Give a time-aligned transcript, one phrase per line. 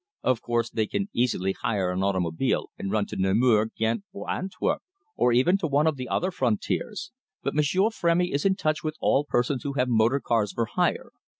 [0.23, 4.81] "Of course, they can easily hire an automobile and run to Namur, Ghent, or Antwerp
[5.15, 7.11] or even to one or other of the frontiers.
[7.43, 11.11] But M'sieur Frémy is in touch with all persons who have motor cars for hire.